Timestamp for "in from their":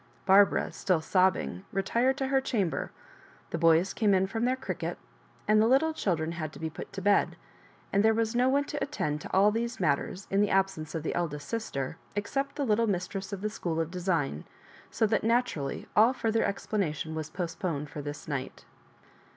4.15-4.55